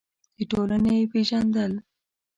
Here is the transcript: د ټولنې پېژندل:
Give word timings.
د 0.37 0.39
ټولنې 0.51 0.95
پېژندل: 1.11 1.71